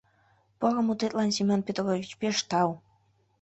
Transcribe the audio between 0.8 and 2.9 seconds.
мутетлан, Семон Петрович, пеш тау!